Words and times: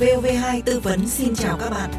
Vv2 0.00 0.62
tư 0.64 0.80
vấn 0.80 1.08
xin 1.08 1.34
chào 1.34 1.58
các 1.60 1.70
bạn. 1.70 1.90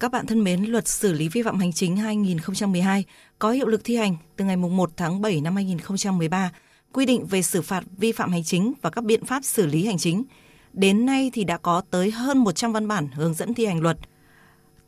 Các 0.00 0.12
bạn 0.12 0.26
thân 0.26 0.44
mến, 0.44 0.64
luật 0.64 0.88
xử 0.88 1.12
lý 1.12 1.28
vi 1.28 1.42
phạm 1.42 1.58
hành 1.58 1.72
chính 1.72 1.96
2012 1.96 3.04
có 3.38 3.50
hiệu 3.50 3.66
lực 3.66 3.80
thi 3.84 3.96
hành 3.96 4.16
từ 4.36 4.44
ngày 4.44 4.56
1 4.56 4.90
tháng 4.96 5.20
7 5.20 5.40
năm 5.40 5.54
2013, 5.54 6.52
quy 6.92 7.06
định 7.06 7.26
về 7.26 7.42
xử 7.42 7.62
phạt 7.62 7.84
vi 7.98 8.12
phạm 8.12 8.32
hành 8.32 8.44
chính 8.44 8.72
và 8.82 8.90
các 8.90 9.04
biện 9.04 9.24
pháp 9.24 9.44
xử 9.44 9.66
lý 9.66 9.86
hành 9.86 9.98
chính. 9.98 10.24
Đến 10.72 11.06
nay 11.06 11.30
thì 11.34 11.44
đã 11.44 11.56
có 11.56 11.82
tới 11.90 12.10
hơn 12.10 12.38
100 12.38 12.72
văn 12.72 12.88
bản 12.88 13.08
hướng 13.14 13.34
dẫn 13.34 13.54
thi 13.54 13.66
hành 13.66 13.80
luật. 13.80 13.98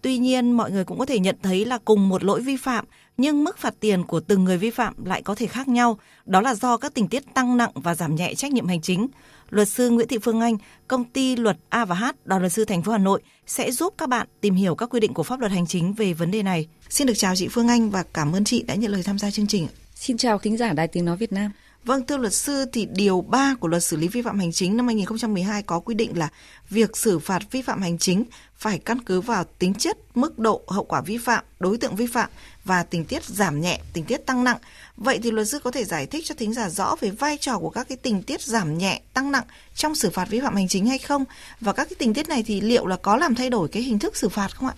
Tuy 0.04 0.18
nhiên, 0.18 0.52
mọi 0.52 0.70
người 0.70 0.84
cũng 0.84 0.98
có 0.98 1.06
thể 1.06 1.18
nhận 1.18 1.36
thấy 1.42 1.64
là 1.64 1.78
cùng 1.84 2.08
một 2.08 2.24
lỗi 2.24 2.40
vi 2.40 2.56
phạm 2.56 2.84
nhưng 3.16 3.44
mức 3.44 3.58
phạt 3.58 3.74
tiền 3.80 4.04
của 4.04 4.20
từng 4.20 4.44
người 4.44 4.58
vi 4.58 4.70
phạm 4.70 5.04
lại 5.04 5.22
có 5.22 5.34
thể 5.34 5.46
khác 5.46 5.68
nhau. 5.68 5.98
Đó 6.26 6.40
là 6.40 6.54
do 6.54 6.76
các 6.76 6.94
tình 6.94 7.08
tiết 7.08 7.34
tăng 7.34 7.56
nặng 7.56 7.70
và 7.74 7.94
giảm 7.94 8.14
nhẹ 8.14 8.34
trách 8.34 8.52
nhiệm 8.52 8.66
hành 8.66 8.80
chính. 8.80 9.06
Luật 9.50 9.68
sư 9.68 9.90
Nguyễn 9.90 10.08
Thị 10.08 10.18
Phương 10.18 10.40
Anh, 10.40 10.56
công 10.88 11.04
ty 11.04 11.36
luật 11.36 11.56
A 11.68 11.84
và 11.84 11.94
H, 11.94 12.04
đoàn 12.24 12.42
luật 12.42 12.52
sư 12.52 12.64
thành 12.64 12.82
phố 12.82 12.92
Hà 12.92 12.98
Nội 12.98 13.22
sẽ 13.46 13.70
giúp 13.70 13.94
các 13.98 14.08
bạn 14.08 14.26
tìm 14.40 14.54
hiểu 14.54 14.74
các 14.74 14.86
quy 14.86 15.00
định 15.00 15.14
của 15.14 15.22
pháp 15.22 15.40
luật 15.40 15.52
hành 15.52 15.66
chính 15.66 15.92
về 15.92 16.12
vấn 16.12 16.30
đề 16.30 16.42
này. 16.42 16.68
Xin 16.88 17.06
được 17.06 17.14
chào 17.16 17.36
chị 17.36 17.48
Phương 17.48 17.68
Anh 17.68 17.90
và 17.90 18.04
cảm 18.14 18.32
ơn 18.32 18.44
chị 18.44 18.62
đã 18.62 18.74
nhận 18.74 18.92
lời 18.92 19.02
tham 19.02 19.18
gia 19.18 19.30
chương 19.30 19.46
trình. 19.46 19.66
Xin 19.94 20.16
chào 20.16 20.38
thính 20.38 20.56
giả 20.56 20.72
Đài 20.72 20.88
Tiếng 20.88 21.04
Nói 21.04 21.16
Việt 21.16 21.32
Nam. 21.32 21.50
Vâng, 21.84 22.06
thưa 22.06 22.16
luật 22.16 22.34
sư 22.34 22.64
thì 22.72 22.86
điều 22.90 23.20
3 23.20 23.54
của 23.60 23.68
luật 23.68 23.84
xử 23.84 23.96
lý 23.96 24.08
vi 24.08 24.22
phạm 24.22 24.38
hành 24.38 24.52
chính 24.52 24.76
năm 24.76 24.86
2012 24.86 25.62
có 25.62 25.80
quy 25.80 25.94
định 25.94 26.18
là 26.18 26.28
việc 26.70 26.96
xử 26.96 27.18
phạt 27.18 27.42
vi 27.50 27.62
phạm 27.62 27.82
hành 27.82 27.98
chính 27.98 28.24
phải 28.64 28.78
căn 28.78 29.00
cứ 29.00 29.20
vào 29.20 29.44
tính 29.58 29.74
chất, 29.74 29.98
mức 30.14 30.38
độ, 30.38 30.62
hậu 30.68 30.84
quả 30.84 31.00
vi 31.00 31.18
phạm, 31.18 31.44
đối 31.60 31.78
tượng 31.78 31.96
vi 31.96 32.06
phạm 32.06 32.30
và 32.64 32.82
tình 32.82 33.04
tiết 33.04 33.24
giảm 33.24 33.60
nhẹ, 33.60 33.80
tình 33.92 34.04
tiết 34.04 34.26
tăng 34.26 34.44
nặng. 34.44 34.56
Vậy 34.96 35.18
thì 35.22 35.30
luật 35.30 35.48
sư 35.48 35.58
có 35.58 35.70
thể 35.70 35.84
giải 35.84 36.06
thích 36.06 36.24
cho 36.26 36.34
thính 36.38 36.54
giả 36.54 36.68
rõ 36.68 36.96
về 37.00 37.10
vai 37.10 37.38
trò 37.40 37.58
của 37.58 37.70
các 37.70 37.88
cái 37.88 37.96
tình 37.96 38.22
tiết 38.22 38.42
giảm 38.42 38.78
nhẹ, 38.78 39.00
tăng 39.14 39.32
nặng 39.32 39.44
trong 39.74 39.94
xử 39.94 40.10
phạt 40.10 40.28
vi 40.28 40.40
phạm 40.40 40.54
hành 40.54 40.68
chính 40.68 40.86
hay 40.86 40.98
không? 40.98 41.24
Và 41.60 41.72
các 41.72 41.88
cái 41.90 41.96
tình 41.98 42.14
tiết 42.14 42.28
này 42.28 42.42
thì 42.42 42.60
liệu 42.60 42.86
là 42.86 42.96
có 42.96 43.16
làm 43.16 43.34
thay 43.34 43.50
đổi 43.50 43.68
cái 43.68 43.82
hình 43.82 43.98
thức 43.98 44.16
xử 44.16 44.28
phạt 44.28 44.56
không 44.56 44.68
ạ? 44.68 44.74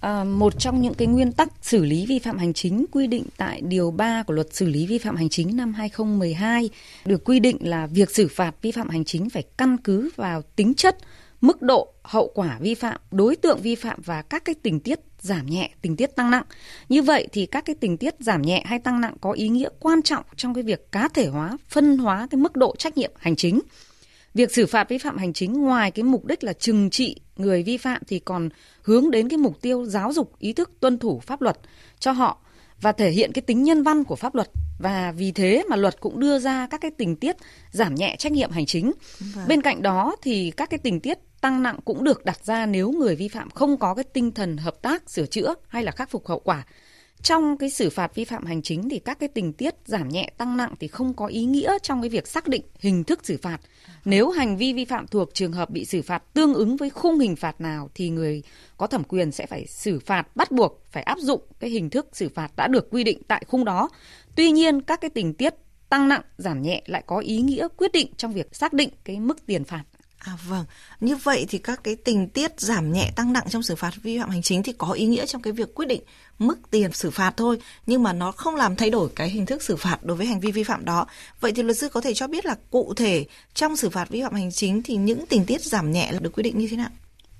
À, 0.00 0.24
một 0.24 0.58
trong 0.58 0.82
những 0.82 0.94
cái 0.94 1.08
nguyên 1.08 1.32
tắc 1.32 1.48
xử 1.62 1.84
lý 1.84 2.06
vi 2.06 2.18
phạm 2.18 2.38
hành 2.38 2.52
chính 2.52 2.84
quy 2.92 3.06
định 3.06 3.24
tại 3.36 3.60
điều 3.60 3.90
3 3.90 4.22
của 4.22 4.34
luật 4.34 4.54
xử 4.54 4.66
lý 4.66 4.86
vi 4.86 4.98
phạm 4.98 5.16
hành 5.16 5.28
chính 5.28 5.56
năm 5.56 5.74
2012 5.74 6.70
được 7.04 7.24
quy 7.24 7.40
định 7.40 7.56
là 7.60 7.86
việc 7.86 8.10
xử 8.10 8.28
phạt 8.28 8.54
vi 8.62 8.72
phạm 8.72 8.88
hành 8.88 9.04
chính 9.04 9.30
phải 9.30 9.42
căn 9.56 9.76
cứ 9.76 10.10
vào 10.16 10.42
tính 10.56 10.74
chất, 10.74 10.98
mức 11.40 11.62
độ, 11.62 11.94
hậu 12.02 12.32
quả 12.34 12.58
vi 12.60 12.74
phạm, 12.74 13.00
đối 13.10 13.36
tượng 13.36 13.58
vi 13.62 13.74
phạm 13.74 14.00
và 14.04 14.22
các 14.22 14.44
cái 14.44 14.54
tình 14.62 14.80
tiết 14.80 15.00
giảm 15.20 15.46
nhẹ, 15.46 15.70
tình 15.82 15.96
tiết 15.96 16.16
tăng 16.16 16.30
nặng. 16.30 16.44
Như 16.88 17.02
vậy 17.02 17.28
thì 17.32 17.46
các 17.46 17.64
cái 17.64 17.76
tình 17.80 17.96
tiết 17.96 18.14
giảm 18.20 18.42
nhẹ 18.42 18.62
hay 18.66 18.78
tăng 18.78 19.00
nặng 19.00 19.14
có 19.20 19.32
ý 19.32 19.48
nghĩa 19.48 19.68
quan 19.80 20.02
trọng 20.02 20.24
trong 20.36 20.54
cái 20.54 20.62
việc 20.62 20.92
cá 20.92 21.08
thể 21.08 21.26
hóa, 21.26 21.58
phân 21.68 21.98
hóa 21.98 22.26
cái 22.30 22.38
mức 22.38 22.56
độ 22.56 22.76
trách 22.76 22.96
nhiệm 22.96 23.12
hành 23.16 23.36
chính. 23.36 23.60
Việc 24.34 24.52
xử 24.52 24.66
phạt 24.66 24.88
vi 24.88 24.98
phạm 24.98 25.18
hành 25.18 25.32
chính 25.32 25.52
ngoài 25.52 25.90
cái 25.90 26.02
mục 26.02 26.24
đích 26.24 26.44
là 26.44 26.52
trừng 26.52 26.90
trị 26.90 27.16
người 27.36 27.62
vi 27.62 27.76
phạm 27.76 28.02
thì 28.08 28.18
còn 28.18 28.48
hướng 28.82 29.10
đến 29.10 29.28
cái 29.28 29.36
mục 29.36 29.60
tiêu 29.60 29.84
giáo 29.86 30.12
dục 30.12 30.38
ý 30.38 30.52
thức 30.52 30.70
tuân 30.80 30.98
thủ 30.98 31.20
pháp 31.26 31.42
luật 31.42 31.58
cho 31.98 32.12
họ 32.12 32.38
và 32.80 32.92
thể 32.92 33.10
hiện 33.10 33.32
cái 33.32 33.42
tính 33.42 33.62
nhân 33.62 33.82
văn 33.82 34.04
của 34.04 34.16
pháp 34.16 34.34
luật 34.34 34.48
và 34.78 35.12
vì 35.16 35.32
thế 35.32 35.64
mà 35.68 35.76
luật 35.76 36.00
cũng 36.00 36.20
đưa 36.20 36.38
ra 36.38 36.66
các 36.66 36.80
cái 36.80 36.90
tình 36.90 37.16
tiết 37.16 37.36
giảm 37.70 37.94
nhẹ 37.94 38.16
trách 38.18 38.32
nhiệm 38.32 38.50
hành 38.50 38.66
chính. 38.66 38.92
Vâng. 39.34 39.48
Bên 39.48 39.62
cạnh 39.62 39.82
đó 39.82 40.16
thì 40.22 40.52
các 40.56 40.70
cái 40.70 40.78
tình 40.78 41.00
tiết 41.00 41.18
tăng 41.40 41.62
nặng 41.62 41.78
cũng 41.84 42.04
được 42.04 42.24
đặt 42.24 42.44
ra 42.44 42.66
nếu 42.66 42.90
người 42.92 43.16
vi 43.16 43.28
phạm 43.28 43.50
không 43.50 43.76
có 43.76 43.94
cái 43.94 44.04
tinh 44.04 44.32
thần 44.32 44.56
hợp 44.56 44.82
tác, 44.82 45.10
sửa 45.10 45.26
chữa 45.26 45.54
hay 45.68 45.84
là 45.84 45.92
khắc 45.92 46.10
phục 46.10 46.26
hậu 46.26 46.40
quả. 46.40 46.64
Trong 47.22 47.56
cái 47.58 47.70
xử 47.70 47.90
phạt 47.90 48.14
vi 48.14 48.24
phạm 48.24 48.44
hành 48.44 48.62
chính 48.62 48.88
thì 48.88 48.98
các 48.98 49.18
cái 49.18 49.28
tình 49.28 49.52
tiết 49.52 49.74
giảm 49.84 50.08
nhẹ 50.08 50.30
tăng 50.38 50.56
nặng 50.56 50.74
thì 50.80 50.88
không 50.88 51.14
có 51.14 51.26
ý 51.26 51.44
nghĩa 51.44 51.78
trong 51.82 52.02
cái 52.02 52.08
việc 52.08 52.26
xác 52.28 52.48
định 52.48 52.62
hình 52.78 53.04
thức 53.04 53.26
xử 53.26 53.36
phạt. 53.42 53.60
Nếu 54.04 54.30
hành 54.30 54.56
vi 54.56 54.72
vi 54.72 54.84
phạm 54.84 55.06
thuộc 55.06 55.34
trường 55.34 55.52
hợp 55.52 55.70
bị 55.70 55.84
xử 55.84 56.02
phạt 56.02 56.22
tương 56.34 56.54
ứng 56.54 56.76
với 56.76 56.90
khung 56.90 57.18
hình 57.18 57.36
phạt 57.36 57.60
nào 57.60 57.90
thì 57.94 58.10
người 58.10 58.42
có 58.76 58.86
thẩm 58.86 59.04
quyền 59.04 59.32
sẽ 59.32 59.46
phải 59.46 59.66
xử 59.66 59.98
phạt 59.98 60.36
bắt 60.36 60.50
buộc 60.50 60.82
phải 60.90 61.02
áp 61.02 61.18
dụng 61.18 61.40
cái 61.60 61.70
hình 61.70 61.90
thức 61.90 62.08
xử 62.12 62.28
phạt 62.28 62.56
đã 62.56 62.68
được 62.68 62.90
quy 62.90 63.04
định 63.04 63.22
tại 63.28 63.44
khung 63.48 63.64
đó. 63.64 63.88
Tuy 64.36 64.50
nhiên 64.50 64.82
các 64.82 65.00
cái 65.00 65.10
tình 65.10 65.34
tiết 65.34 65.54
tăng 65.88 66.08
nặng 66.08 66.22
giảm 66.36 66.62
nhẹ 66.62 66.82
lại 66.86 67.02
có 67.06 67.18
ý 67.18 67.40
nghĩa 67.40 67.68
quyết 67.76 67.92
định 67.92 68.12
trong 68.16 68.32
việc 68.32 68.56
xác 68.56 68.72
định 68.72 68.90
cái 69.04 69.20
mức 69.20 69.46
tiền 69.46 69.64
phạt 69.64 69.84
À 70.18 70.38
vâng, 70.48 70.64
như 71.00 71.16
vậy 71.16 71.46
thì 71.48 71.58
các 71.58 71.80
cái 71.84 71.96
tình 71.96 72.28
tiết 72.28 72.60
giảm 72.60 72.92
nhẹ 72.92 73.10
tăng 73.16 73.32
nặng 73.32 73.46
trong 73.50 73.62
xử 73.62 73.76
phạt 73.76 73.90
vi 74.02 74.18
phạm 74.18 74.30
hành 74.30 74.42
chính 74.42 74.62
thì 74.62 74.72
có 74.78 74.92
ý 74.92 75.06
nghĩa 75.06 75.26
trong 75.26 75.42
cái 75.42 75.52
việc 75.52 75.74
quyết 75.74 75.88
định 75.88 76.02
mức 76.38 76.58
tiền 76.70 76.92
xử 76.92 77.10
phạt 77.10 77.36
thôi, 77.36 77.58
nhưng 77.86 78.02
mà 78.02 78.12
nó 78.12 78.32
không 78.32 78.56
làm 78.56 78.76
thay 78.76 78.90
đổi 78.90 79.08
cái 79.16 79.30
hình 79.30 79.46
thức 79.46 79.62
xử 79.62 79.76
phạt 79.76 79.98
đối 80.04 80.16
với 80.16 80.26
hành 80.26 80.40
vi 80.40 80.52
vi 80.52 80.64
phạm 80.64 80.84
đó. 80.84 81.06
Vậy 81.40 81.52
thì 81.52 81.62
luật 81.62 81.76
sư 81.76 81.88
có 81.88 82.00
thể 82.00 82.14
cho 82.14 82.26
biết 82.26 82.46
là 82.46 82.56
cụ 82.70 82.94
thể 82.94 83.26
trong 83.54 83.76
xử 83.76 83.90
phạt 83.90 84.08
vi 84.08 84.22
phạm 84.22 84.34
hành 84.34 84.52
chính 84.52 84.82
thì 84.82 84.96
những 84.96 85.26
tình 85.26 85.44
tiết 85.44 85.64
giảm 85.64 85.90
nhẹ 85.92 86.12
là 86.12 86.18
được 86.18 86.32
quy 86.32 86.42
định 86.42 86.58
như 86.58 86.68
thế 86.70 86.76
nào? 86.76 86.90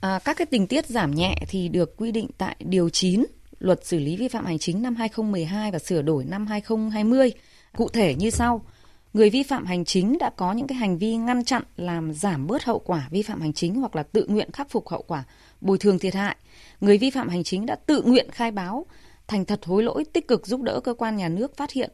À, 0.00 0.20
các 0.24 0.36
cái 0.36 0.46
tình 0.46 0.66
tiết 0.66 0.86
giảm 0.86 1.14
nhẹ 1.14 1.36
thì 1.48 1.68
được 1.68 1.96
quy 1.96 2.12
định 2.12 2.28
tại 2.38 2.56
điều 2.58 2.88
9 2.90 3.24
Luật 3.58 3.86
xử 3.86 3.98
lý 3.98 4.16
vi 4.16 4.28
phạm 4.28 4.46
hành 4.46 4.58
chính 4.58 4.82
năm 4.82 4.96
2012 4.96 5.70
và 5.70 5.78
sửa 5.78 6.02
đổi 6.02 6.24
năm 6.24 6.46
2020. 6.46 7.32
Cụ 7.76 7.88
thể 7.88 8.14
như 8.14 8.30
sau: 8.30 8.64
người 9.12 9.30
vi 9.30 9.42
phạm 9.42 9.66
hành 9.66 9.84
chính 9.84 10.18
đã 10.18 10.30
có 10.36 10.52
những 10.52 10.66
cái 10.66 10.78
hành 10.78 10.98
vi 10.98 11.16
ngăn 11.16 11.44
chặn 11.44 11.62
làm 11.76 12.12
giảm 12.12 12.46
bớt 12.46 12.64
hậu 12.64 12.78
quả 12.78 13.08
vi 13.10 13.22
phạm 13.22 13.40
hành 13.40 13.52
chính 13.52 13.74
hoặc 13.74 13.96
là 13.96 14.02
tự 14.02 14.26
nguyện 14.28 14.50
khắc 14.52 14.70
phục 14.70 14.88
hậu 14.88 15.02
quả 15.02 15.24
bồi 15.60 15.78
thường 15.78 15.98
thiệt 15.98 16.14
hại 16.14 16.36
người 16.80 16.98
vi 16.98 17.10
phạm 17.10 17.28
hành 17.28 17.44
chính 17.44 17.66
đã 17.66 17.74
tự 17.74 18.02
nguyện 18.02 18.30
khai 18.30 18.50
báo 18.50 18.86
thành 19.26 19.44
thật 19.44 19.60
hối 19.64 19.82
lỗi 19.82 20.04
tích 20.12 20.28
cực 20.28 20.46
giúp 20.46 20.62
đỡ 20.62 20.80
cơ 20.84 20.94
quan 20.94 21.16
nhà 21.16 21.28
nước 21.28 21.56
phát 21.56 21.72
hiện 21.72 21.90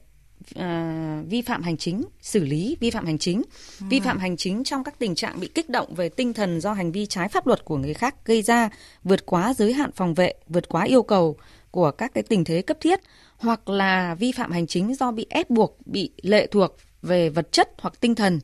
À, 0.55 1.23
vi 1.29 1.43
phạm 1.43 1.63
hành 1.63 1.77
chính, 1.77 2.03
xử 2.21 2.45
lý 2.45 2.77
vi 2.81 2.91
phạm 2.91 3.07
hành 3.07 3.19
chính, 3.19 3.43
à. 3.81 3.87
vi 3.91 4.01
phạm 4.01 4.19
hành 4.19 4.37
chính 4.37 4.65
trong 4.65 4.85
các 4.85 4.99
tình 4.99 5.15
trạng 5.15 5.41
bị 5.41 5.49
kích 5.55 5.71
động 5.71 5.95
về 5.95 6.09
tinh 6.09 6.33
thần 6.33 6.61
do 6.61 6.73
hành 6.73 6.93
vi 6.93 7.07
trái 7.07 7.29
pháp 7.29 7.47
luật 7.47 7.65
của 7.65 7.77
người 7.77 7.95
khác 7.95 8.15
gây 8.25 8.43
ra, 8.43 8.71
vượt 9.05 9.27
quá 9.27 9.55
giới 9.55 9.73
hạn 9.73 9.91
phòng 9.93 10.15
vệ, 10.15 10.35
vượt 10.49 10.69
quá 10.69 10.85
yêu 10.85 11.03
cầu 11.03 11.37
của 11.71 11.91
các 11.91 12.15
cái 12.15 12.23
tình 12.23 12.45
thế 12.45 12.63
cấp 12.63 12.77
thiết, 12.81 13.01
hoặc 13.37 13.69
là 13.69 14.15
vi 14.15 14.33
phạm 14.33 14.53
hành 14.53 14.67
chính 14.67 14.95
do 14.95 15.11
bị 15.11 15.27
ép 15.31 15.51
buộc, 15.51 15.79
bị 15.87 16.11
lệ 16.23 16.47
thuộc 16.47 16.77
về 17.05 17.29
vật 17.29 17.53
chất 17.53 17.69
hoặc 17.79 18.01
tinh 18.01 18.15
thần. 18.15 18.41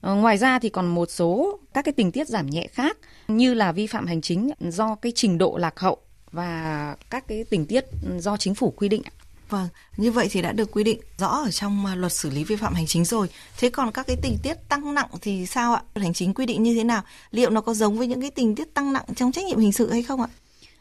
Ờ, 0.00 0.14
ngoài 0.14 0.38
ra 0.38 0.58
thì 0.58 0.68
còn 0.68 0.86
một 0.86 1.10
số 1.10 1.58
các 1.74 1.84
cái 1.84 1.92
tình 1.92 2.12
tiết 2.12 2.28
giảm 2.28 2.46
nhẹ 2.46 2.66
khác 2.66 2.96
như 3.28 3.54
là 3.54 3.72
vi 3.72 3.86
phạm 3.86 4.06
hành 4.06 4.20
chính 4.20 4.50
do 4.60 4.94
cái 4.94 5.12
trình 5.14 5.38
độ 5.38 5.56
lạc 5.56 5.80
hậu 5.80 5.98
và 6.32 6.96
các 7.10 7.28
cái 7.28 7.44
tình 7.50 7.66
tiết 7.66 7.84
do 8.18 8.36
chính 8.36 8.54
phủ 8.54 8.70
quy 8.76 8.88
định. 8.88 9.02
Vâng, 9.48 9.68
như 9.96 10.12
vậy 10.12 10.28
thì 10.30 10.42
đã 10.42 10.52
được 10.52 10.72
quy 10.72 10.84
định 10.84 11.00
rõ 11.18 11.28
ở 11.28 11.50
trong 11.50 11.86
à, 11.86 11.94
luật 11.94 12.12
xử 12.12 12.30
lý 12.30 12.44
vi 12.44 12.56
phạm 12.56 12.74
hành 12.74 12.86
chính 12.86 13.04
rồi. 13.04 13.28
Thế 13.58 13.70
còn 13.70 13.92
các 13.92 14.06
cái 14.06 14.16
tình 14.22 14.38
tiết 14.42 14.54
tăng 14.68 14.94
nặng 14.94 15.08
thì 15.20 15.46
sao 15.46 15.74
ạ? 15.74 15.82
Hành 15.94 16.12
chính 16.12 16.34
quy 16.34 16.46
định 16.46 16.62
như 16.62 16.74
thế 16.74 16.84
nào? 16.84 17.02
Liệu 17.30 17.50
nó 17.50 17.60
có 17.60 17.74
giống 17.74 17.98
với 17.98 18.06
những 18.06 18.20
cái 18.20 18.30
tình 18.30 18.54
tiết 18.54 18.74
tăng 18.74 18.92
nặng 18.92 19.04
trong 19.16 19.32
trách 19.32 19.44
nhiệm 19.44 19.58
hình 19.58 19.72
sự 19.72 19.90
hay 19.90 20.02
không 20.02 20.20
ạ? 20.20 20.28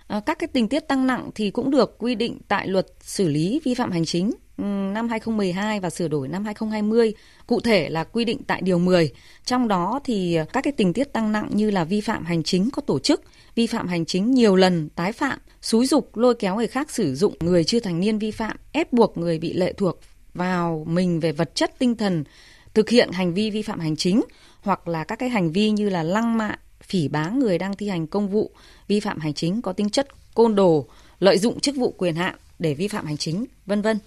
À, 0.08 0.20
các 0.26 0.40
cái 0.40 0.48
tình 0.48 0.68
tiết 0.68 0.80
tăng 0.80 1.08
nặng 1.08 1.30
thì 1.36 1.52
cũng 1.52 1.72
được 1.72 1.96
quy 1.98 2.16
định 2.16 2.40
tại 2.48 2.68
luật 2.68 2.88
xử 3.02 3.28
lý 3.28 3.62
vi 3.64 3.74
phạm 3.74 3.92
hành 3.92 4.06
chính 4.06 4.32
Ừ, 4.32 4.51
năm 4.62 5.10
2012 5.10 5.80
và 5.80 5.90
sửa 5.90 6.08
đổi 6.08 6.28
năm 6.28 6.46
2020, 6.46 7.14
cụ 7.48 7.60
thể 7.60 7.90
là 7.90 8.04
quy 8.04 8.26
định 8.26 8.44
tại 8.48 8.62
điều 8.62 8.80
10. 8.80 9.12
Trong 9.46 9.68
đó 9.68 10.00
thì 10.04 10.36
ờ, 10.36 10.46
các 10.54 10.64
cái 10.64 10.74
tình 10.78 10.94
tiết 10.94 11.14
tăng 11.14 11.32
nặng 11.32 11.50
như 11.52 11.72
là 11.72 11.84
vi 11.84 12.02
phạm 12.02 12.26
hành 12.26 12.44
chính 12.44 12.70
có 12.72 12.82
tổ 12.82 13.00
chức, 13.00 13.22
vi 13.56 13.68
phạm 13.68 13.88
hành 13.88 14.06
chính 14.06 14.32
nhiều 14.32 14.56
lần, 14.56 14.90
tái 14.90 15.12
phạm, 15.12 15.40
xúi 15.62 15.86
dục 15.86 16.18
lôi 16.18 16.36
kéo 16.36 16.56
người 16.56 16.68
khác 16.68 16.92
sử 16.92 17.16
dụng 17.16 17.34
người 17.40 17.64
chưa 17.64 17.80
thành 17.80 18.00
niên 18.00 18.20
vi 18.20 18.32
phạm, 18.32 18.58
ép 18.72 18.94
buộc 18.94 19.18
người 19.18 19.40
bị 19.40 19.54
lệ 19.54 19.74
thuộc 19.74 20.00
vào 20.34 20.86
mình 20.88 21.20
về 21.20 21.32
vật 21.32 21.56
chất 21.56 21.80
tinh 21.80 21.96
thần 21.96 22.24
thực 22.74 22.90
hiện 22.90 23.12
hành 23.12 23.34
vi 23.34 23.50
vi 23.50 23.62
phạm 23.62 23.80
hành 23.80 23.96
chính 23.96 24.22
hoặc 24.62 24.88
là 24.88 25.04
các 25.04 25.20
cái 25.20 25.30
hành 25.30 25.52
vi 25.52 25.70
như 25.70 25.90
là 25.90 26.04
lăng 26.04 26.38
mạ, 26.38 26.56
phỉ 26.84 27.08
báng 27.08 27.40
người 27.40 27.58
đang 27.58 27.76
thi 27.76 27.90
hành 27.90 28.08
công 28.08 28.30
vụ, 28.30 28.52
vi 28.88 29.00
phạm 29.00 29.20
hành 29.20 29.34
chính 29.34 29.62
có 29.62 29.74
tính 29.74 29.90
chất 29.90 30.08
côn 30.34 30.56
đồ, 30.56 30.86
lợi 31.20 31.38
dụng 31.38 31.60
chức 31.60 31.76
vụ 31.76 31.92
quyền 31.98 32.16
hạn 32.16 32.36
để 32.60 32.74
vi 32.74 32.88
phạm 32.88 33.06
hành 33.06 33.18
chính, 33.18 33.46
vân 33.66 33.82
vân 33.82 34.00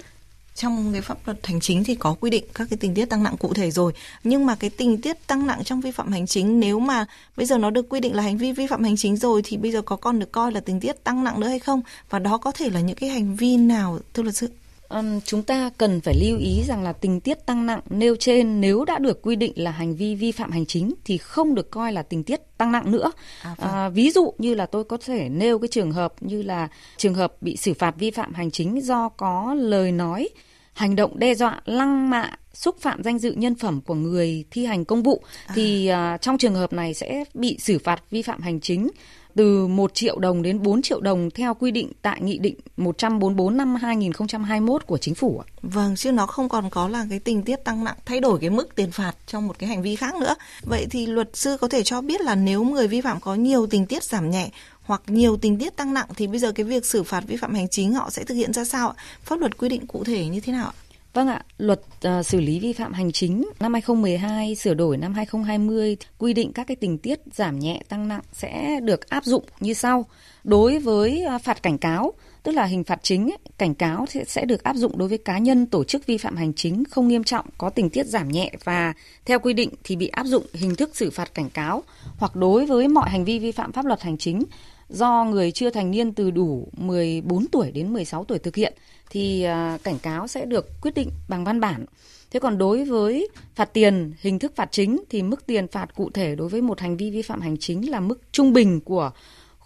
trong 0.54 0.92
cái 0.92 1.02
pháp 1.02 1.18
luật 1.26 1.46
hành 1.46 1.60
chính 1.60 1.84
thì 1.84 1.94
có 1.94 2.14
quy 2.20 2.30
định 2.30 2.44
các 2.54 2.66
cái 2.70 2.76
tình 2.76 2.94
tiết 2.94 3.06
tăng 3.06 3.22
nặng 3.22 3.36
cụ 3.36 3.54
thể 3.54 3.70
rồi. 3.70 3.92
Nhưng 4.24 4.46
mà 4.46 4.54
cái 4.54 4.70
tình 4.70 5.00
tiết 5.00 5.26
tăng 5.26 5.46
nặng 5.46 5.64
trong 5.64 5.80
vi 5.80 5.90
phạm 5.90 6.12
hành 6.12 6.26
chính, 6.26 6.60
nếu 6.60 6.80
mà 6.80 7.06
bây 7.36 7.46
giờ 7.46 7.58
nó 7.58 7.70
được 7.70 7.88
quy 7.88 8.00
định 8.00 8.14
là 8.14 8.22
hành 8.22 8.38
vi 8.38 8.52
vi 8.52 8.66
phạm 8.66 8.84
hành 8.84 8.96
chính 8.96 9.16
rồi, 9.16 9.42
thì 9.44 9.56
bây 9.56 9.72
giờ 9.72 9.82
có 9.82 9.96
còn 9.96 10.18
được 10.18 10.32
coi 10.32 10.52
là 10.52 10.60
tình 10.60 10.80
tiết 10.80 11.04
tăng 11.04 11.24
nặng 11.24 11.40
nữa 11.40 11.48
hay 11.48 11.58
không? 11.58 11.82
Và 12.10 12.18
đó 12.18 12.38
có 12.38 12.52
thể 12.52 12.70
là 12.70 12.80
những 12.80 12.96
cái 12.96 13.10
hành 13.10 13.36
vi 13.36 13.56
nào, 13.56 13.98
thưa 14.14 14.22
luật 14.22 14.36
sư? 14.36 14.48
Um, 14.88 15.20
chúng 15.24 15.42
ta 15.42 15.70
cần 15.78 16.00
phải 16.00 16.14
lưu 16.20 16.38
ý 16.38 16.62
rằng 16.66 16.82
là 16.82 16.92
tình 16.92 17.20
tiết 17.20 17.46
tăng 17.46 17.66
nặng 17.66 17.80
nêu 17.90 18.16
trên 18.16 18.60
nếu 18.60 18.84
đã 18.84 18.98
được 18.98 19.22
quy 19.22 19.36
định 19.36 19.52
là 19.56 19.70
hành 19.70 19.96
vi 19.96 20.14
vi 20.14 20.32
phạm 20.32 20.50
hành 20.50 20.66
chính 20.66 20.94
thì 21.04 21.18
không 21.18 21.54
được 21.54 21.70
coi 21.70 21.92
là 21.92 22.02
tình 22.02 22.24
tiết 22.24 22.40
tăng 22.58 22.72
nặng 22.72 22.92
nữa. 22.92 23.12
À, 23.42 23.54
vâng. 23.58 23.70
à, 23.70 23.88
ví 23.88 24.10
dụ 24.10 24.34
như 24.38 24.54
là 24.54 24.66
tôi 24.66 24.84
có 24.84 24.96
thể 25.06 25.28
nêu 25.28 25.58
cái 25.58 25.68
trường 25.68 25.92
hợp 25.92 26.14
như 26.20 26.42
là 26.42 26.68
trường 26.96 27.14
hợp 27.14 27.42
bị 27.42 27.56
xử 27.56 27.74
phạt 27.74 27.94
vi 27.98 28.10
phạm 28.10 28.34
hành 28.34 28.50
chính 28.50 28.84
do 28.84 29.08
có 29.08 29.54
lời 29.58 29.92
nói, 29.92 30.28
hành 30.72 30.96
động 30.96 31.18
đe 31.18 31.34
dọa, 31.34 31.60
lăng 31.64 32.10
mạ, 32.10 32.30
xúc 32.54 32.76
phạm 32.80 33.02
danh 33.02 33.18
dự 33.18 33.32
nhân 33.32 33.54
phẩm 33.54 33.80
của 33.80 33.94
người 33.94 34.44
thi 34.50 34.66
hành 34.66 34.84
công 34.84 35.02
vụ 35.02 35.22
à. 35.46 35.52
thì 35.54 35.90
uh, 36.14 36.20
trong 36.20 36.38
trường 36.38 36.54
hợp 36.54 36.72
này 36.72 36.94
sẽ 36.94 37.24
bị 37.34 37.56
xử 37.58 37.78
phạt 37.78 38.02
vi 38.10 38.22
phạm 38.22 38.40
hành 38.40 38.60
chính 38.60 38.88
từ 39.34 39.66
1 39.66 39.94
triệu 39.94 40.18
đồng 40.18 40.42
đến 40.42 40.62
4 40.62 40.82
triệu 40.82 41.00
đồng 41.00 41.30
theo 41.30 41.54
quy 41.54 41.70
định 41.70 41.92
tại 42.02 42.20
Nghị 42.22 42.38
định 42.38 42.54
144 42.76 43.56
năm 43.56 43.74
2021 43.74 44.86
của 44.86 44.98
Chính 44.98 45.14
phủ. 45.14 45.42
Vâng, 45.62 45.96
chứ 45.96 46.12
nó 46.12 46.26
không 46.26 46.48
còn 46.48 46.70
có 46.70 46.88
là 46.88 47.06
cái 47.10 47.18
tình 47.18 47.42
tiết 47.42 47.56
tăng 47.64 47.84
nặng 47.84 47.96
thay 48.06 48.20
đổi 48.20 48.38
cái 48.40 48.50
mức 48.50 48.74
tiền 48.74 48.90
phạt 48.90 49.12
trong 49.26 49.46
một 49.46 49.58
cái 49.58 49.68
hành 49.68 49.82
vi 49.82 49.96
khác 49.96 50.14
nữa. 50.14 50.34
Vậy 50.62 50.86
thì 50.90 51.06
luật 51.06 51.30
sư 51.36 51.56
có 51.60 51.68
thể 51.68 51.82
cho 51.82 52.00
biết 52.00 52.20
là 52.20 52.34
nếu 52.34 52.64
người 52.64 52.88
vi 52.88 53.00
phạm 53.00 53.20
có 53.20 53.34
nhiều 53.34 53.66
tình 53.66 53.86
tiết 53.86 54.04
giảm 54.04 54.30
nhẹ 54.30 54.50
hoặc 54.82 55.02
nhiều 55.06 55.36
tình 55.36 55.58
tiết 55.58 55.76
tăng 55.76 55.94
nặng 55.94 56.08
thì 56.16 56.26
bây 56.26 56.38
giờ 56.38 56.52
cái 56.52 56.64
việc 56.64 56.86
xử 56.86 57.02
phạt 57.02 57.24
vi 57.26 57.36
phạm 57.36 57.54
hành 57.54 57.68
chính 57.68 57.94
họ 57.94 58.10
sẽ 58.10 58.24
thực 58.24 58.34
hiện 58.34 58.52
ra 58.52 58.64
sao 58.64 58.94
Pháp 59.22 59.40
luật 59.40 59.58
quy 59.58 59.68
định 59.68 59.86
cụ 59.86 60.04
thể 60.04 60.26
như 60.26 60.40
thế 60.40 60.52
nào 60.52 60.66
ạ? 60.66 60.83
Vâng 61.14 61.28
ạ, 61.28 61.40
luật 61.58 61.80
uh, 62.08 62.26
xử 62.26 62.40
lý 62.40 62.60
vi 62.60 62.72
phạm 62.72 62.92
hành 62.92 63.12
chính 63.12 63.48
năm 63.60 63.72
2012 63.72 64.54
sửa 64.54 64.74
đổi 64.74 64.96
năm 64.96 65.14
2020 65.14 65.96
quy 66.18 66.32
định 66.32 66.52
các 66.52 66.66
cái 66.66 66.76
tình 66.76 66.98
tiết 66.98 67.20
giảm 67.32 67.58
nhẹ 67.58 67.82
tăng 67.88 68.08
nặng 68.08 68.22
sẽ 68.32 68.80
được 68.82 69.08
áp 69.08 69.24
dụng 69.24 69.44
như 69.60 69.74
sau. 69.74 70.06
Đối 70.44 70.78
với 70.78 71.24
à, 71.24 71.38
phạt 71.38 71.62
cảnh 71.62 71.78
cáo, 71.78 72.12
tức 72.42 72.52
là 72.52 72.64
hình 72.64 72.84
phạt 72.84 73.00
chính, 73.02 73.30
ấy, 73.30 73.38
cảnh 73.58 73.74
cáo 73.74 74.06
sẽ 74.26 74.44
được 74.44 74.62
áp 74.62 74.76
dụng 74.76 74.98
đối 74.98 75.08
với 75.08 75.18
cá 75.18 75.38
nhân 75.38 75.66
tổ 75.66 75.84
chức 75.84 76.06
vi 76.06 76.18
phạm 76.18 76.36
hành 76.36 76.52
chính 76.54 76.84
không 76.90 77.08
nghiêm 77.08 77.24
trọng 77.24 77.46
có 77.58 77.70
tình 77.70 77.90
tiết 77.90 78.06
giảm 78.06 78.28
nhẹ 78.28 78.52
và 78.64 78.94
theo 79.24 79.38
quy 79.38 79.52
định 79.52 79.70
thì 79.84 79.96
bị 79.96 80.08
áp 80.08 80.24
dụng 80.24 80.46
hình 80.54 80.74
thức 80.74 80.96
xử 80.96 81.10
phạt 81.10 81.34
cảnh 81.34 81.50
cáo 81.50 81.82
hoặc 82.16 82.36
đối 82.36 82.66
với 82.66 82.88
mọi 82.88 83.10
hành 83.10 83.24
vi 83.24 83.38
vi 83.38 83.52
phạm 83.52 83.72
pháp 83.72 83.86
luật 83.86 84.02
hành 84.02 84.18
chính 84.18 84.42
do 84.88 85.24
người 85.24 85.50
chưa 85.50 85.70
thành 85.70 85.90
niên 85.90 86.12
từ 86.12 86.30
đủ 86.30 86.68
14 86.72 87.46
tuổi 87.52 87.70
đến 87.70 87.92
16 87.92 88.24
tuổi 88.24 88.38
thực 88.38 88.56
hiện 88.56 88.74
thì 89.10 89.42
à, 89.42 89.78
cảnh 89.82 89.98
cáo 89.98 90.26
sẽ 90.26 90.44
được 90.44 90.80
quyết 90.80 90.94
định 90.94 91.10
bằng 91.28 91.44
văn 91.44 91.60
bản. 91.60 91.84
Thế 92.30 92.40
còn 92.40 92.58
đối 92.58 92.84
với 92.84 93.28
phạt 93.54 93.72
tiền, 93.72 94.12
hình 94.20 94.38
thức 94.38 94.52
phạt 94.56 94.68
chính 94.72 95.04
thì 95.10 95.22
mức 95.22 95.46
tiền 95.46 95.68
phạt 95.68 95.94
cụ 95.94 96.10
thể 96.10 96.34
đối 96.34 96.48
với 96.48 96.62
một 96.62 96.80
hành 96.80 96.96
vi 96.96 97.10
vi 97.10 97.22
phạm 97.22 97.40
hành 97.40 97.56
chính 97.58 97.90
là 97.90 98.00
mức 98.00 98.20
trung 98.32 98.52
bình 98.52 98.80
của 98.80 99.10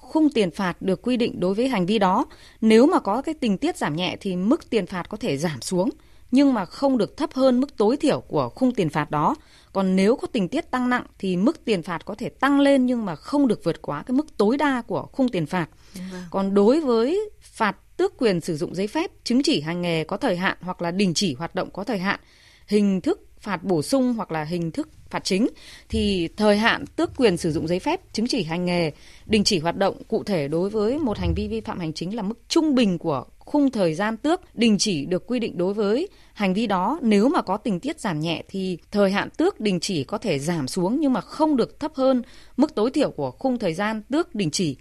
khung 0.09 0.31
tiền 0.31 0.51
phạt 0.51 0.83
được 0.83 1.03
quy 1.03 1.17
định 1.17 1.41
đối 1.41 1.55
với 1.55 1.69
hành 1.69 1.87
vi 1.87 1.99
đó. 1.99 2.27
Nếu 2.61 2.87
mà 2.87 3.01
có 3.01 3.23
cái 3.23 3.35
tình 3.35 3.59
tiết 3.59 3.77
giảm 3.77 3.97
nhẹ 3.97 4.17
thì 4.21 4.37
mức 4.37 4.71
tiền 4.71 4.87
phạt 4.87 5.09
có 5.09 5.17
thể 5.17 5.37
giảm 5.37 5.61
xuống 5.61 5.91
nhưng 6.31 6.55
mà 6.55 6.65
không 6.65 6.99
được 6.99 7.17
thấp 7.17 7.33
hơn 7.35 7.61
mức 7.61 7.77
tối 7.77 7.97
thiểu 7.97 8.21
của 8.21 8.49
khung 8.49 8.75
tiền 8.75 8.89
phạt 8.89 9.11
đó. 9.11 9.35
Còn 9.73 9.97
nếu 9.97 10.17
có 10.17 10.27
tình 10.33 10.49
tiết 10.49 10.71
tăng 10.71 10.89
nặng 10.89 11.05
thì 11.19 11.37
mức 11.37 11.65
tiền 11.65 11.83
phạt 11.83 12.05
có 12.05 12.15
thể 12.15 12.29
tăng 12.29 12.61
lên 12.61 12.87
nhưng 12.87 13.05
mà 13.05 13.17
không 13.17 13.49
được 13.49 13.65
vượt 13.65 13.83
quá 13.83 14.03
cái 14.03 14.15
mức 14.15 14.37
tối 14.37 14.57
đa 14.57 14.83
của 14.83 15.07
khung 15.13 15.29
tiền 15.29 15.47
phạt. 15.47 15.67
Vâng. 15.95 16.23
Còn 16.31 16.55
đối 16.55 16.81
với 16.81 17.31
phạt 17.41 17.77
tước 17.97 18.19
quyền 18.19 18.41
sử 18.41 18.57
dụng 18.57 18.75
giấy 18.75 18.87
phép, 18.87 19.11
chứng 19.25 19.43
chỉ 19.43 19.61
hành 19.61 19.83
nghề 19.83 20.05
có 20.05 20.17
thời 20.17 20.37
hạn 20.37 20.57
hoặc 20.61 20.83
là 20.83 20.91
đình 20.91 21.15
chỉ 21.15 21.35
hoạt 21.35 21.55
động 21.55 21.71
có 21.71 21.85
thời 21.85 21.99
hạn, 21.99 22.21
hình 22.67 23.01
thức 23.01 23.28
phạt 23.41 23.65
bổ 23.65 23.83
sung 23.83 24.15
hoặc 24.15 24.33
là 24.33 24.45
hình 24.45 24.71
thức 24.71 24.89
phạt 25.11 25.25
chính 25.25 25.49
thì 25.89 26.29
thời 26.37 26.57
hạn 26.57 26.85
tước 26.97 27.11
quyền 27.17 27.37
sử 27.37 27.53
dụng 27.53 27.69
giấy 27.69 27.79
phép, 27.79 28.01
chứng 28.13 28.27
chỉ 28.27 28.43
hành 28.43 28.65
nghề, 28.65 28.93
đình 29.27 29.45
chỉ 29.45 29.59
hoạt 29.59 29.77
động 29.77 30.03
cụ 30.09 30.25
thể 30.25 30.49
đối 30.49 30.71
với 30.71 30.99
một 30.99 31.19
hành 31.19 31.35
vi 31.35 31.49
vi 31.49 31.61
phạm 31.61 31.79
hành 31.79 31.93
chính 31.93 32.17
là 32.17 32.23
mức 32.23 32.39
trung 32.49 32.75
bình 32.75 32.99
của 32.99 33.25
khung 33.39 33.71
thời 33.71 33.95
gian 33.95 34.17
tước 34.17 34.41
đình 34.55 34.79
chỉ 34.79 35.07
được 35.07 35.27
quy 35.27 35.39
định 35.39 35.59
đối 35.59 35.75
với 35.75 36.09
hành 36.33 36.55
vi 36.55 36.67
đó 36.67 36.99
nếu 37.03 37.29
mà 37.29 37.43
có 37.43 37.57
tình 37.57 37.81
tiết 37.81 38.01
giảm 38.01 38.21
nhẹ 38.21 38.43
thì 38.49 38.79
thời 38.91 39.11
hạn 39.11 39.29
tước 39.31 39.61
đình 39.61 39.81
chỉ 39.81 40.05
có 40.05 40.19
thể 40.19 40.39
giảm 40.39 40.69
xuống 40.69 41.01
nhưng 41.01 41.13
mà 41.13 41.21
không 41.21 41.57
được 41.57 41.81
thấp 41.81 41.93
hơn 41.95 42.23
mức 42.57 42.75
tối 42.75 42.91
thiểu 42.91 43.11
của 43.11 43.31
khung 43.31 43.59
thời 43.59 43.75
gian 43.75 44.03
tước 44.03 44.35
đình 44.35 44.51
chỉ. 44.51 44.77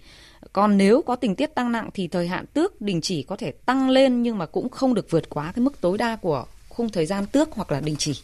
Còn 0.52 0.78
nếu 0.78 1.02
có 1.02 1.16
tình 1.16 1.34
tiết 1.34 1.54
tăng 1.54 1.72
nặng 1.72 1.90
thì 1.94 2.08
thời 2.08 2.28
hạn 2.28 2.46
tước 2.46 2.80
đình 2.80 3.00
chỉ 3.00 3.22
có 3.22 3.36
thể 3.36 3.50
tăng 3.50 3.90
lên 3.90 4.22
nhưng 4.22 4.38
mà 4.38 4.46
cũng 4.46 4.68
không 4.68 4.94
được 4.94 5.10
vượt 5.10 5.30
quá 5.30 5.52
cái 5.56 5.62
mức 5.62 5.80
tối 5.80 5.98
đa 5.98 6.16
của 6.16 6.44
khung 6.68 6.88
thời 6.88 7.06
gian 7.06 7.26
tước 7.26 7.52
hoặc 7.52 7.72
là 7.72 7.80
đình 7.80 7.96
chỉ. 7.98 8.14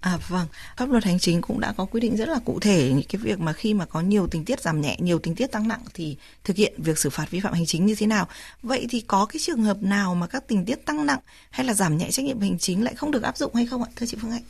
À 0.00 0.18
vâng, 0.28 0.46
pháp 0.76 0.90
luật 0.90 1.04
hành 1.04 1.18
chính 1.18 1.42
cũng 1.42 1.60
đã 1.60 1.72
có 1.72 1.84
quy 1.84 2.00
định 2.00 2.16
rất 2.16 2.28
là 2.28 2.38
cụ 2.44 2.60
thể 2.60 2.92
những 2.92 3.06
cái 3.08 3.22
việc 3.22 3.40
mà 3.40 3.52
khi 3.52 3.74
mà 3.74 3.86
có 3.86 4.00
nhiều 4.00 4.26
tình 4.26 4.44
tiết 4.44 4.60
giảm 4.60 4.80
nhẹ, 4.80 4.96
nhiều 5.00 5.18
tình 5.18 5.34
tiết 5.34 5.46
tăng 5.46 5.68
nặng 5.68 5.80
thì 5.94 6.16
thực 6.44 6.56
hiện 6.56 6.74
việc 6.78 6.98
xử 6.98 7.10
phạt 7.10 7.30
vi 7.30 7.40
phạm 7.40 7.52
hành 7.52 7.66
chính 7.66 7.86
như 7.86 7.94
thế 7.94 8.06
nào. 8.06 8.28
Vậy 8.62 8.86
thì 8.90 9.00
có 9.00 9.26
cái 9.26 9.40
trường 9.40 9.62
hợp 9.62 9.82
nào 9.82 10.14
mà 10.14 10.26
các 10.26 10.48
tình 10.48 10.64
tiết 10.64 10.86
tăng 10.86 11.06
nặng 11.06 11.20
hay 11.50 11.66
là 11.66 11.74
giảm 11.74 11.96
nhẹ 11.98 12.10
trách 12.10 12.24
nhiệm 12.24 12.40
hành 12.40 12.58
chính 12.58 12.84
lại 12.84 12.94
không 12.94 13.10
được 13.10 13.22
áp 13.22 13.36
dụng 13.36 13.54
hay 13.54 13.66
không 13.66 13.82
ạ, 13.82 13.88
thưa 13.96 14.06
chị 14.06 14.16
Phương 14.20 14.30
Hạnh? 14.30 14.42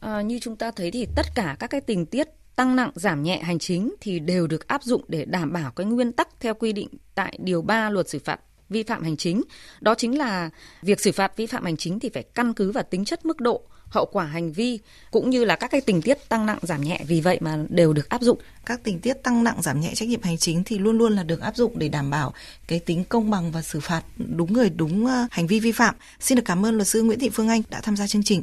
À, 0.00 0.20
như 0.20 0.38
chúng 0.42 0.56
ta 0.56 0.70
thấy 0.70 0.90
thì 0.90 1.06
tất 1.16 1.26
cả 1.34 1.56
các 1.58 1.66
cái 1.66 1.80
tình 1.80 2.06
tiết 2.06 2.28
tăng 2.56 2.76
nặng 2.76 2.90
giảm 2.94 3.22
nhẹ 3.22 3.42
hành 3.42 3.58
chính 3.58 3.94
thì 4.00 4.18
đều 4.18 4.46
được 4.46 4.66
áp 4.66 4.82
dụng 4.82 5.04
để 5.08 5.24
đảm 5.24 5.52
bảo 5.52 5.70
cái 5.70 5.86
nguyên 5.86 6.12
tắc 6.12 6.28
theo 6.40 6.54
quy 6.54 6.72
định 6.72 6.88
tại 7.14 7.38
điều 7.42 7.62
3 7.62 7.90
luật 7.90 8.08
xử 8.08 8.18
phạt 8.18 8.40
vi 8.68 8.82
phạm 8.82 9.02
hành 9.02 9.16
chính. 9.16 9.42
Đó 9.80 9.94
chính 9.94 10.18
là 10.18 10.50
việc 10.82 11.00
xử 11.00 11.12
phạt 11.12 11.36
vi 11.36 11.46
phạm 11.46 11.64
hành 11.64 11.76
chính 11.76 12.00
thì 12.00 12.08
phải 12.08 12.22
căn 12.22 12.54
cứ 12.54 12.72
vào 12.72 12.84
tính 12.90 13.04
chất 13.04 13.26
mức 13.26 13.40
độ 13.40 13.62
hậu 13.88 14.06
quả 14.06 14.24
hành 14.24 14.52
vi 14.52 14.78
cũng 15.10 15.30
như 15.30 15.44
là 15.44 15.56
các 15.56 15.70
cái 15.70 15.80
tình 15.80 16.02
tiết 16.02 16.28
tăng 16.28 16.46
nặng, 16.46 16.58
giảm 16.62 16.80
nhẹ, 16.80 17.00
vì 17.06 17.20
vậy 17.20 17.38
mà 17.40 17.58
đều 17.68 17.92
được 17.92 18.08
áp 18.08 18.22
dụng. 18.22 18.38
Các 18.66 18.80
tình 18.84 19.00
tiết 19.00 19.14
tăng 19.22 19.44
nặng, 19.44 19.62
giảm 19.62 19.80
nhẹ 19.80 19.90
trách 19.94 20.08
nhiệm 20.08 20.22
hành 20.22 20.38
chính 20.38 20.64
thì 20.64 20.78
luôn 20.78 20.98
luôn 20.98 21.16
là 21.16 21.22
được 21.22 21.40
áp 21.40 21.56
dụng 21.56 21.78
để 21.78 21.88
đảm 21.88 22.10
bảo 22.10 22.32
cái 22.68 22.78
tính 22.78 23.04
công 23.04 23.30
bằng 23.30 23.52
và 23.52 23.62
xử 23.62 23.80
phạt 23.80 24.02
đúng 24.16 24.52
người, 24.52 24.70
đúng 24.70 25.06
ờ, 25.06 25.26
hành 25.30 25.46
vi 25.46 25.60
vi 25.60 25.72
phạm. 25.72 25.94
Xin 26.20 26.36
được 26.36 26.44
cảm 26.44 26.66
ơn 26.66 26.74
luật 26.74 26.88
sư 26.88 27.02
Nguyễn 27.02 27.18
Thị 27.18 27.30
Phương 27.32 27.48
Anh 27.48 27.62
đã 27.70 27.80
tham 27.80 27.96
gia 27.96 28.06
chương 28.06 28.22
trình. 28.22 28.42